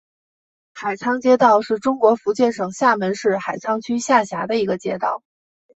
[0.73, 5.21] 海沧街道是中国福建省厦门市海沧区下辖的一个街道。